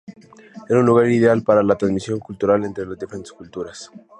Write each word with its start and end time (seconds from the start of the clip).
Era 0.67 0.79
una 0.79 0.87
lugar 0.87 1.05
ideal 1.11 1.43
para 1.43 1.61
la 1.61 1.75
transmisión 1.75 2.17
cultural 2.17 2.65
entre 2.65 2.87
las 2.87 2.97
diferentes 2.97 3.31
culturas. 3.33 3.91